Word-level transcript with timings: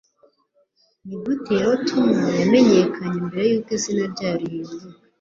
Nigute 1.07 1.49
Euro 1.59 1.73
Tunnel 1.87 2.31
yamenyekanye 2.39 3.17
mbere 3.27 3.45
yuko 3.51 3.69
Izina 3.77 4.03
ryayo 4.13 4.35
rihinduka 4.41 4.85